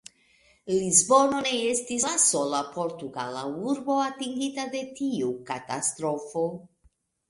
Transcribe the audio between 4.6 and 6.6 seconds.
de tiu katastrofo.